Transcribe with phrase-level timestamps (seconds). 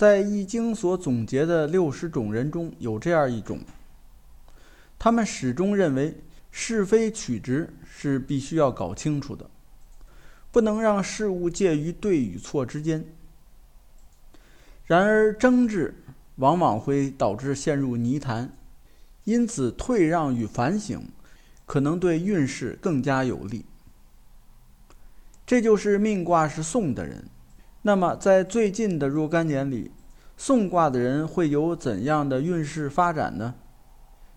[0.00, 3.60] 在《易经》所总结的六十种人中有这样一种，
[4.98, 6.16] 他们始终认为
[6.50, 9.50] 是非曲直是必须要搞清楚的，
[10.50, 13.04] 不能让事物介于对与错之间。
[14.86, 15.94] 然而争执
[16.36, 18.50] 往往会导致陷入泥潭，
[19.24, 21.10] 因此退让与反省
[21.66, 23.66] 可能对运势更加有利。
[25.44, 27.22] 这就是命卦是送的人。
[27.82, 29.90] 那么，在最近的若干年里，
[30.36, 33.54] 送卦的人会有怎样的运势发展呢？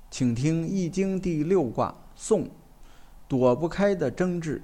[0.09, 2.49] 请听《易经》第六卦送，
[3.27, 4.61] 躲不开的争执。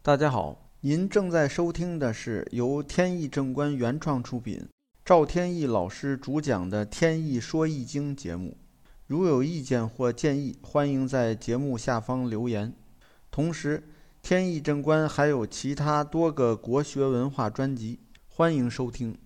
[0.00, 4.68] 大家好，您正在收听的是由天意正观原创出品，
[5.04, 8.56] 赵天意老师主讲的《天意说易经》节目。
[9.08, 12.72] 如有意见或建议，欢迎在节目下方留言。
[13.30, 13.82] 同时，
[14.24, 19.18] 天意正观还有其他多个国学文化专辑，欢迎收听。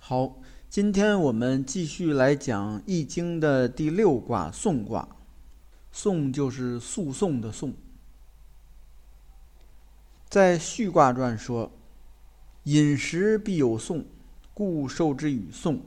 [0.00, 5.08] 好，今天我们继续来讲《易经》的第六卦讼卦。
[5.92, 7.74] 讼就是诉讼的讼。
[10.28, 11.70] 在序卦传说
[12.64, 14.04] ：“饮食必有讼，
[14.52, 15.80] 故受之与讼。”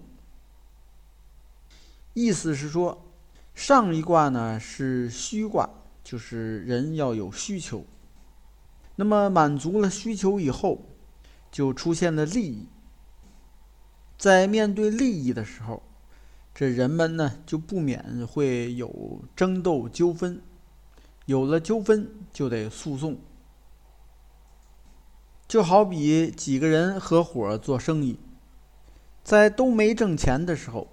[2.15, 3.05] 意思是说，
[3.53, 5.69] 上一卦呢是虚卦。
[6.09, 7.85] 就是人要有需求，
[8.95, 10.81] 那么满足了需求以后，
[11.51, 12.67] 就出现了利益。
[14.17, 15.83] 在面对利益的时候，
[16.51, 20.41] 这人们呢就不免会有争斗纠纷，
[21.27, 23.15] 有了纠纷就得诉讼。
[25.47, 28.17] 就好比几个人合伙做生意，
[29.23, 30.87] 在都没挣钱的时候，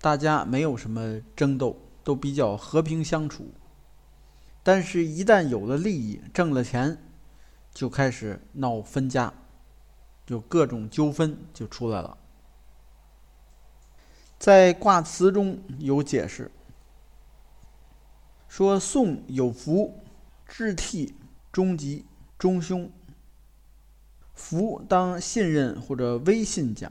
[0.00, 3.52] 大家没有什么争斗，都比较和平相处。
[4.66, 6.98] 但是，一旦有了利益，挣了钱，
[7.74, 9.30] 就开始闹分家，
[10.24, 12.16] 就各种纠纷就出来了。
[14.38, 16.50] 在卦辞中有解释，
[18.48, 20.02] 说宋有福，
[20.46, 21.14] 至替，
[21.52, 22.06] 中吉，
[22.38, 22.90] 中凶。
[24.32, 26.90] 福当信任或者威信讲，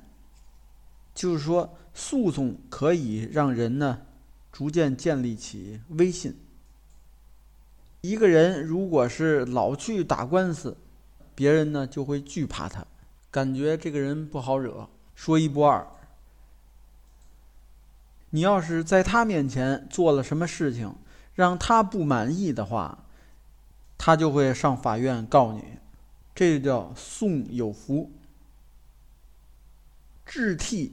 [1.15, 4.03] 就是说诉讼可以让人呢
[4.51, 6.37] 逐渐建立起威信。
[8.03, 10.75] 一个人如果是老去打官司，
[11.33, 12.85] 别人呢就会惧怕他，
[13.31, 15.87] 感觉这个人不好惹，说一不二。
[18.31, 20.93] 你要是在他面前做了什么事情，
[21.33, 23.05] 让他不满意的话，
[23.97, 25.63] 他就会上法院告你，
[26.35, 28.11] 这就叫送有福。
[30.25, 30.91] 质替，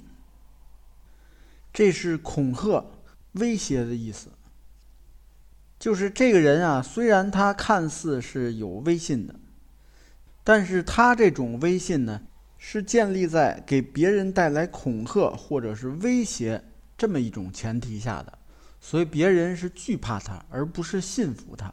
[1.73, 2.85] 这是恐吓、
[3.33, 4.29] 威胁的意思。
[5.81, 9.35] 就是这个人啊，虽然他看似是有威信的，
[10.45, 12.21] 但是他这种威信呢，
[12.59, 16.63] 是建立在给别人带来恐吓或者是威胁
[16.99, 18.39] 这么一种前提下的，
[18.79, 21.73] 所以别人是惧怕他，而不是信服他。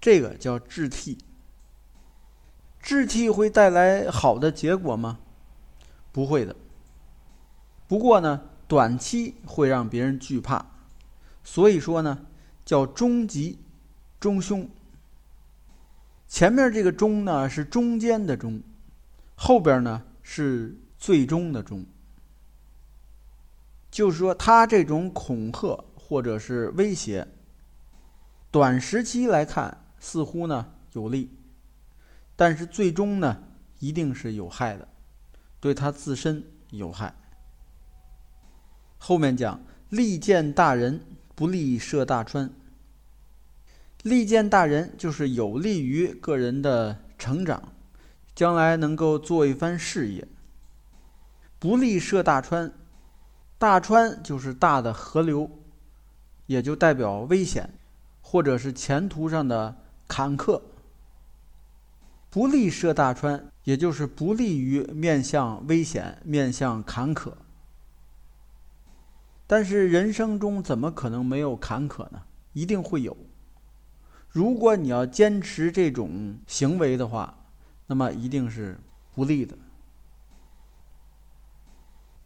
[0.00, 1.18] 这个叫质替。
[2.80, 5.20] 质替会带来好的结果吗？
[6.10, 6.56] 不会的。
[7.86, 10.73] 不过呢，短期会让别人惧怕。
[11.44, 12.26] 所以说呢，
[12.64, 13.58] 叫中吉，
[14.18, 14.66] 中凶。
[16.26, 18.62] 前面这个中呢是中间的中，
[19.36, 21.84] 后边呢是最终的终。
[23.90, 27.28] 就是说，他这种恐吓或者是威胁，
[28.50, 31.30] 短时期来看似乎呢有利，
[32.34, 33.44] 但是最终呢
[33.78, 34.88] 一定是有害的，
[35.60, 37.14] 对他自身有害。
[38.98, 41.00] 后面讲利见大人。
[41.34, 42.48] 不利涉大川，
[44.04, 47.72] 利见大人就是有利于个人的成长，
[48.36, 50.28] 将来能够做一番事业。
[51.58, 52.72] 不利涉大川，
[53.58, 55.50] 大川就是大的河流，
[56.46, 57.68] 也就代表危险，
[58.20, 60.62] 或者是前途上的坎坷。
[62.30, 67.32] 不利涉大川，也就是不利于面向危险、面向坎坷。
[69.46, 72.22] 但是人生中怎么可能没有坎坷呢？
[72.52, 73.16] 一定会有。
[74.30, 77.36] 如果你要坚持这种行为的话，
[77.86, 78.78] 那么一定是
[79.14, 79.56] 不利的。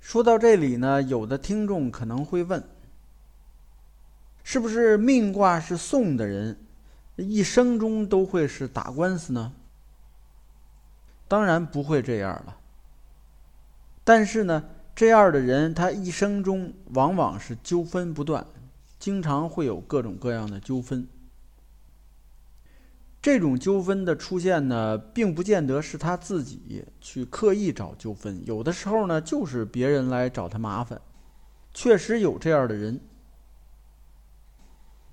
[0.00, 2.62] 说到这里呢，有的听众可能会问：
[4.42, 6.56] 是不是命卦是送的人，
[7.16, 9.52] 一生中都会是打官司呢？
[11.26, 12.56] 当然不会这样了。
[14.04, 14.64] 但是呢？
[14.98, 18.44] 这样的人，他一生中往往是纠纷不断，
[18.98, 21.06] 经常会有各种各样的纠纷。
[23.22, 31.00] 这种纠纷的出现呢，并不见得是他自己去刻意找纠纷，有的时候呢，就是别人来找他麻烦。
[31.72, 32.98] 确实有这样的人。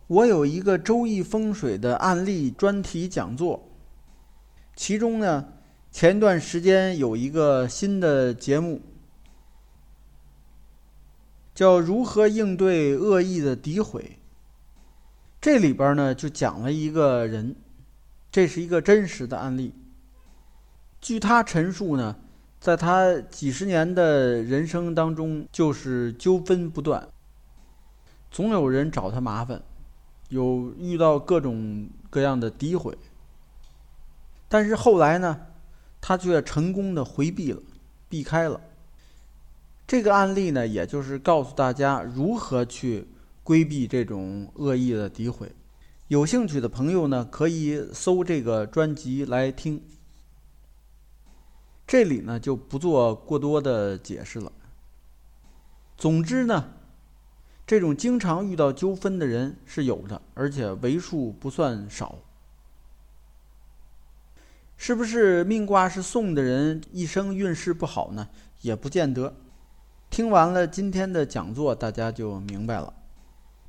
[0.07, 3.69] 我有一个周易风水的案例专题讲座，
[4.75, 5.45] 其中呢，
[5.91, 8.81] 前段时间有一个新的节目，
[11.55, 14.19] 叫“如何应对恶意的诋毁”。
[15.41, 17.55] 这里边呢，就讲了一个人。
[18.31, 19.73] 这是一个真实的案例。
[20.99, 22.17] 据他陈述呢，
[22.59, 27.07] 在他几十年的人生当中，就是纠纷不断，
[28.29, 29.63] 总有人找他麻烦，
[30.27, 32.97] 有遇到各种各样的诋毁。
[34.49, 35.39] 但是后来呢，
[36.01, 37.61] 他却成功的回避了，
[38.09, 38.59] 避开了。
[39.87, 43.07] 这个案例呢，也就是告诉大家如何去
[43.43, 45.51] 规避这种恶意的诋毁。
[46.07, 49.83] 有兴趣的朋友呢，可以搜这个专辑来听。
[51.85, 54.51] 这里呢就不做过多的解释了。
[55.95, 56.73] 总之呢，
[57.67, 62.17] 这种经常遇到纠纷的人是有的，而且为数不算少。
[64.77, 68.29] 是不是命卦是送的人一生运势不好呢？
[68.61, 69.35] 也不见得。
[70.09, 72.93] 听完了今天的讲座，大家就明白了，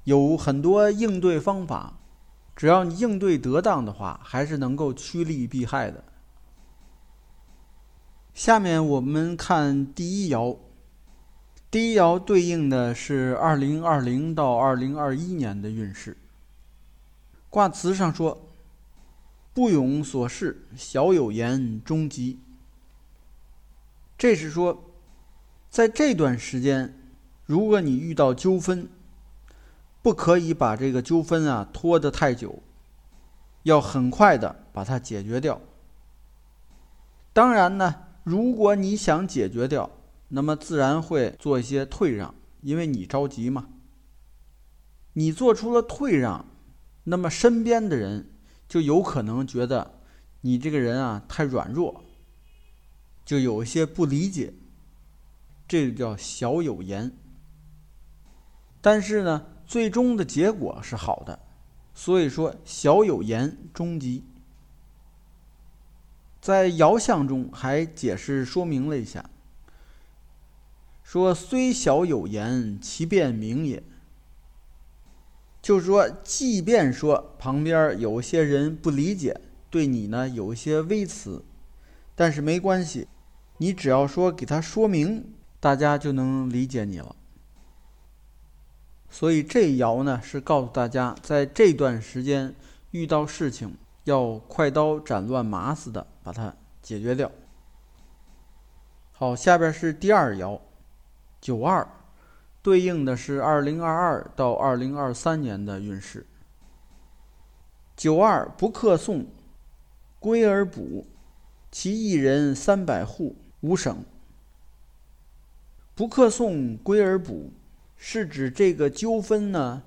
[0.05, 1.99] 有很多应对方法。
[2.55, 6.03] 只要你应对得当的话，还是能够趋利避害的。
[8.33, 10.57] 下面我们看第一爻，
[11.71, 16.17] 第一爻对应的是二零二零到二零二一年的运势。
[17.51, 18.49] 卦辞上说
[19.53, 22.41] ：“不勇所事，小有言，终吉。”
[24.17, 24.96] 这是说，
[25.77, 26.99] 在这段时间，
[27.45, 28.89] 如果你遇到纠纷，
[30.01, 32.63] 不可以把这个纠纷啊拖得太久，
[33.65, 35.61] 要很快的把它解决掉。
[37.35, 37.95] 当然呢，
[38.25, 39.91] 如果你想解决掉，
[40.29, 43.69] 那么自然会做一些退让，因为你着急嘛。
[45.13, 46.47] 你做出了退让，
[47.05, 48.31] 那么身边的人
[48.67, 50.01] 就有可能觉得
[50.41, 52.03] 你这个人啊太软弱，
[53.27, 54.55] 就有一些不理解，
[55.67, 57.13] 这个叫小有言。
[58.81, 59.47] 但是呢。
[59.69, 61.41] 最终的结果是好的，
[61.93, 64.23] 所以说小有言，终吉。
[66.41, 69.29] 在爻象中还解释说明了一下，
[71.03, 73.83] 说虽小有言，其变明也。
[75.61, 81.45] 就是说，即便说旁边有些人不理解，对你呢有一些微词，
[82.15, 83.09] 但是没关系，
[83.59, 85.35] 你只要说给他说明，
[85.67, 87.17] 大家就能理解你了。
[89.11, 92.55] 所以这爻呢是告诉大家，在这段时间
[92.93, 97.29] 遇到事情要快刀斩乱麻似的把它解决掉。
[99.11, 100.61] 好，下边是第二爻，
[101.41, 101.85] 九二，
[102.63, 106.25] 对应的是二零二二到二零二三年的运势。
[107.97, 109.27] 九二不克送，
[110.21, 111.09] 归而补，
[111.73, 114.05] 其一人三百户，无省。
[115.97, 117.51] 不克送，归而补。
[117.97, 119.83] 是指这个纠纷呢，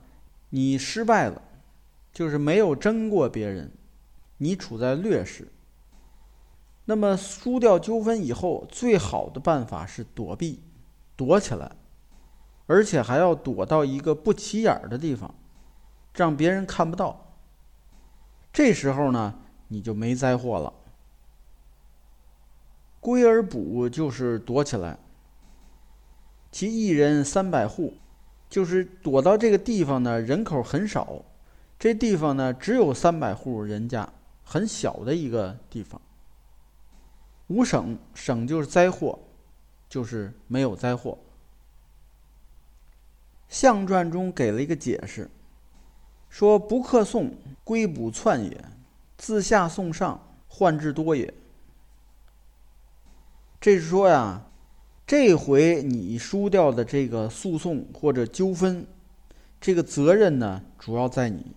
[0.49, 1.39] 你失败了，
[2.11, 3.71] 就是没有争过别人，
[4.37, 5.47] 你处在劣势。
[6.85, 10.63] 那么输掉纠纷以后，最好的办法是躲避，
[11.15, 11.71] 躲起来，
[12.65, 15.35] 而且还要躲到一个不起眼的地方，
[16.15, 17.37] 让别人看不到。
[18.51, 20.73] 这时候呢，你就没灾祸了。
[22.99, 24.97] 归而补就是躲起来。
[26.51, 27.93] 其一人三百户，
[28.49, 31.23] 就是躲到这个地方呢，人口很少，
[31.77, 34.11] 这地方呢只有三百户人家，
[34.43, 36.01] 很小的一个地方。
[37.47, 39.19] 无省，省就是灾祸，
[39.87, 41.17] 就是没有灾祸。
[43.47, 45.29] 象传中给了一个解释，
[46.29, 47.31] 说不克宋，
[47.63, 48.51] 归补篡也；
[49.17, 51.33] 自下送上，患之多也。
[53.61, 54.45] 这是说呀。
[55.09, 58.85] 这回你输掉的这个诉讼或者纠纷，
[59.59, 61.47] 这个责任呢，主要在你，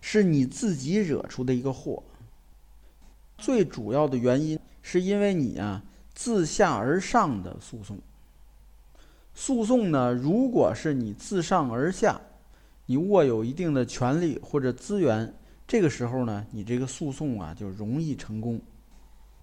[0.00, 2.02] 是你自己惹出的一个祸。
[3.36, 5.82] 最主要的原因是因为你啊
[6.14, 7.98] 自下而上的诉讼。
[9.34, 12.18] 诉讼呢，如果是你自上而下，
[12.86, 15.30] 你握有一定的权利或者资源，
[15.68, 18.58] 这个时候呢，你这个诉讼啊就容易成功。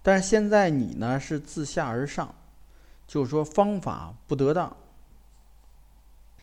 [0.02, 2.34] 但是现在你呢是自下而上。
[3.06, 4.76] 就是说方法不得当，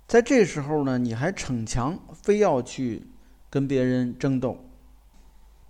[0.08, 3.08] 在这时候呢，你还逞强，非要去
[3.50, 4.58] 跟别人争斗，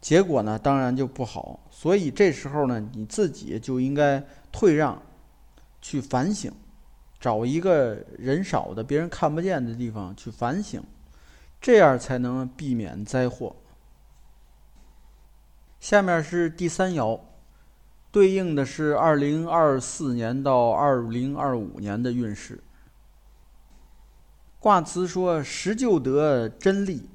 [0.02, 1.62] 结果呢，当然就不好。
[1.70, 5.02] 所以这时候呢，你自己就应该退让，
[5.82, 6.52] 去反省，
[7.20, 10.84] 找一个人少的、别人看不见的地方去反省，
[11.62, 13.56] 这样才能避免灾祸。
[15.80, 17.20] 下面是第三爻，
[18.12, 22.62] 对应的是二零二四年到二零二五年的运势。
[24.60, 27.10] 卦辞说：“时就得真利，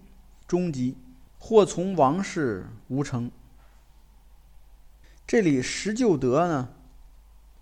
[0.48, 0.96] 终吉；
[1.38, 3.30] 或从王室无成。”
[5.26, 6.68] 这里“时就得”呢，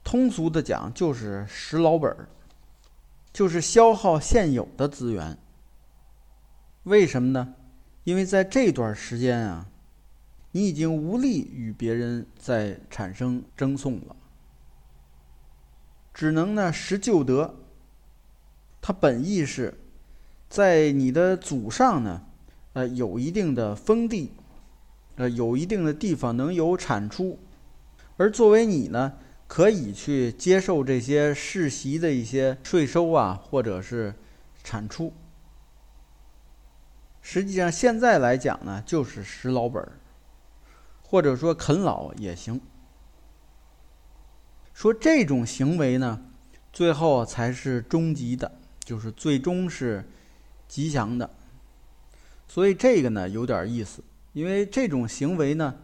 [0.05, 2.29] 通俗的讲就是拾老本儿，
[3.33, 5.37] 就是消耗现有的资源。
[6.85, 7.55] 为什么呢？
[8.05, 9.67] 因为在这段时间啊，
[10.57, 14.15] 你已经无力与别人再产生争讼了，
[16.13, 17.57] 只能呢“时就得”。
[18.81, 19.77] 它本意是，
[20.49, 22.23] 在你的祖上呢，
[22.75, 24.31] 呃，有一定的封地，
[25.17, 27.41] 呃，有一定的地方能有产出。
[28.17, 29.15] 而作为你呢，
[29.49, 34.15] 可以去接受这些世袭的一些税收啊，或者是
[34.63, 35.13] 产出。
[37.21, 39.99] 实际上现在来讲呢，就是拾老本儿，
[41.15, 42.61] 或者说啃老也行。
[44.73, 46.27] 说这种行为呢，
[46.73, 50.09] 最后才是终极的，就是最终是
[50.67, 51.31] 吉祥的。
[52.49, 54.03] 所以这个呢有点意思，
[54.33, 55.77] 因为这种行为呢。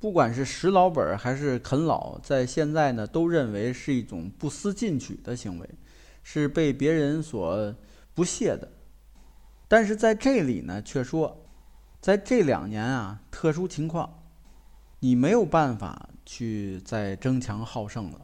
[0.00, 5.68] 不管是拾老本还是啃老，在现在呢，都认为是一种不思进取的行为，
[6.22, 7.74] 是被别人所
[8.14, 8.72] 不屑的。
[9.68, 11.44] 但是在这里呢，却说，
[12.00, 14.23] 在这两年啊，特殊情况，
[15.04, 18.22] 你没有办法去再争强好胜了，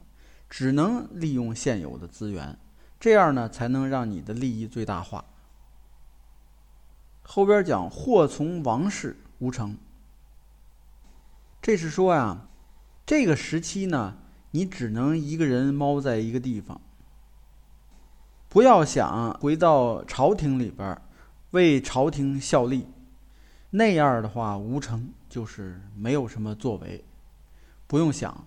[0.48, 2.58] 只能利用现有的资源，
[2.98, 5.26] 这样呢，才能让你的利益最大化。
[7.20, 9.76] 后边讲，祸从王室无成。
[11.60, 12.48] 这是说呀，
[13.04, 14.16] 这个时期呢，
[14.52, 16.80] 你只能一个人猫在一个地方，
[18.48, 20.98] 不要想回到朝廷里边
[21.50, 22.86] 为朝廷效力，
[23.70, 27.04] 那样的话无成，就是没有什么作为，
[27.86, 28.44] 不用想。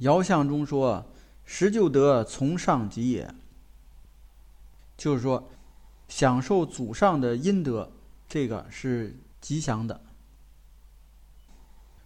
[0.00, 1.04] 爻象中说
[1.44, 3.32] ：“十就得从上吉也。”
[4.96, 5.48] 就是说，
[6.08, 7.90] 享受祖上的阴德，
[8.28, 10.00] 这个是吉祥的。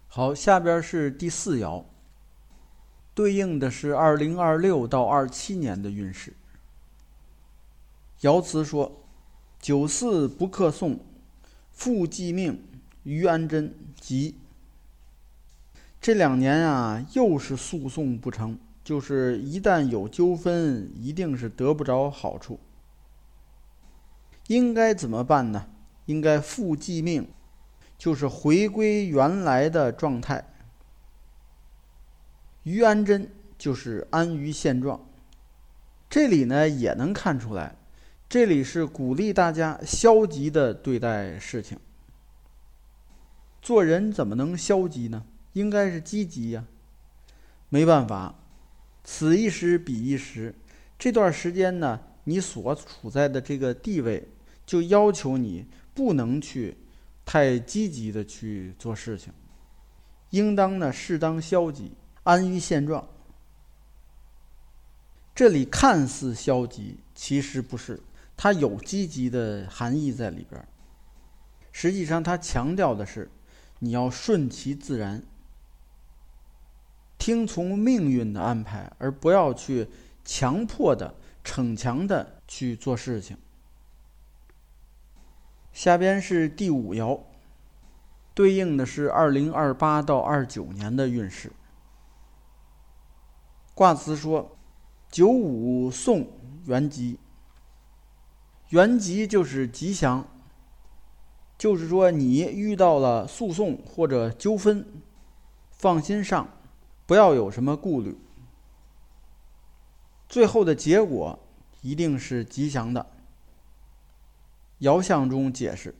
[0.07, 1.83] 好，下边是第四爻，
[3.13, 6.33] 对应的是二零二六到二七年的运势。
[8.21, 9.03] 爻辞说
[9.61, 10.99] ：“九四不克讼，
[11.79, 12.61] 复继命，
[13.03, 14.35] 于安贞吉。”
[16.01, 22.59] 这两年啊，又是诉讼不成，就是一旦有纠纷，一定是得不着好处。
[24.47, 25.67] 应该怎么办呢？
[26.05, 27.25] 应该复继命。
[27.97, 30.45] 就是回归原来的状态，
[32.63, 35.05] 于安贞就是安于现状。
[36.09, 37.75] 这里呢也能看出来，
[38.29, 41.79] 这里是鼓励大家消极的对待事情。
[43.59, 45.25] 做人怎么能消极呢？
[45.53, 46.63] 应该是积极呀。
[47.69, 48.35] 没办法，
[49.03, 50.53] 此一时彼一时，
[50.99, 54.27] 这段时间呢，你所处在的这个地位，
[54.63, 56.77] 就要求你不能去。
[57.25, 59.31] 太积极的去做事情，
[60.31, 61.91] 应当呢适当消极，
[62.23, 63.07] 安于现状。
[65.35, 67.99] 这里看似消极，其实不是，
[68.41, 70.65] 它有积极的含义在里边。
[71.73, 73.29] 实际上，它强调的是
[73.79, 75.21] 你要顺其自然，
[77.17, 79.89] 听从命运的安排，而不要去
[80.23, 83.37] 强迫的、逞强的去做事情。
[85.73, 87.19] 下边是第五爻，
[88.33, 91.51] 对应的是二零二八到二九年的运势。
[93.73, 94.57] 卦辞说
[95.11, 96.25] ：“九五送
[96.67, 97.19] 元吉。”
[98.69, 100.27] 原吉就是吉祥，
[101.57, 104.85] 就是说你遇到了诉讼或者纠纷，
[105.71, 106.47] 放心上，
[107.07, 108.15] 不要有什么顾虑，
[110.27, 111.39] 最后的结果
[111.81, 113.07] 一定是吉祥的。
[114.81, 115.95] 爻象中解释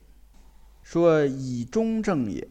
[0.83, 2.47] 说：“以中正也，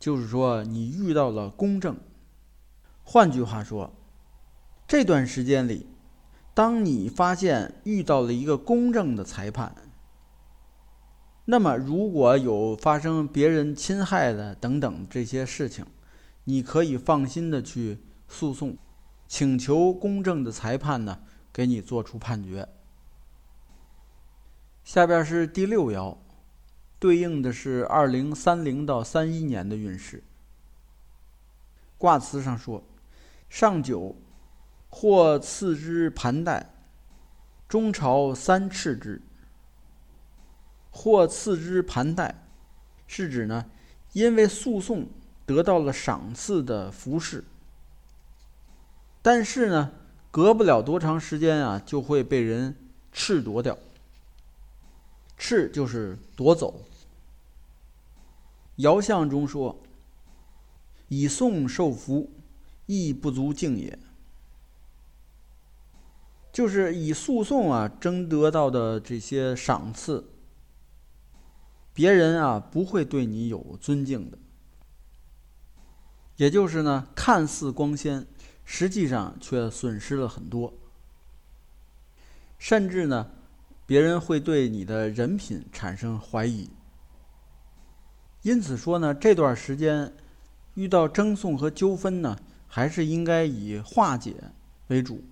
[0.00, 1.96] 就是说你遇到了公正。
[3.04, 3.92] 换句话说，
[4.86, 5.86] 这段时间里，
[6.54, 9.74] 当你发现遇到了一个公正的裁判，
[11.46, 15.86] 那么如果有发生别人侵害的等等这些事情，
[16.44, 18.76] 你可以放心的去诉讼，
[19.26, 21.20] 请求公正的裁判呢
[21.52, 22.68] 给你做出判决。”
[24.84, 26.16] 下边是第六爻，
[26.98, 30.22] 对应的是二零三零到三一年的运势。
[31.96, 32.82] 卦辞上说
[33.48, 34.16] ：“上九，
[34.94, 36.70] 或次之盘带，
[37.66, 39.22] 中朝三赤之。
[40.90, 42.44] 或次之盘带，
[43.06, 43.64] 是指呢，
[44.12, 45.08] 因为诉讼
[45.46, 47.42] 得到了赏赐的服饰，
[49.22, 49.92] 但是呢，
[50.30, 52.76] 隔不了多长时间啊，就会被人
[53.10, 53.76] 赤夺掉。
[55.38, 56.84] 赤就是夺走。”
[58.76, 59.82] 爻象中说
[61.08, 62.30] ：“以讼受福，
[62.84, 63.98] 亦不足敬也。”
[66.52, 70.28] 就是以诉讼啊争得到的这些赏赐，
[71.94, 74.38] 别人啊不会对你有尊敬的。
[76.36, 78.26] 也就是呢，看似光鲜，
[78.64, 80.74] 实际上却损失了很多。
[82.58, 83.30] 甚至呢，
[83.86, 86.68] 别人会对你的人品产生怀疑。
[88.42, 90.12] 因此说呢，这段时间
[90.74, 94.34] 遇到争讼和纠纷呢，还是应该以化解
[94.88, 95.22] 为主，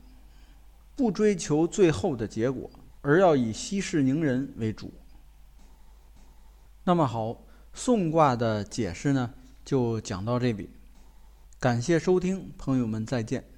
[1.00, 4.92] 不追求最后的结果，而要以息事宁人为主。
[6.84, 7.40] 那么好，
[7.72, 9.32] 宋卦的解释呢，
[9.64, 10.68] 就讲到这里。
[11.58, 13.49] 感谢收听，朋友们再见。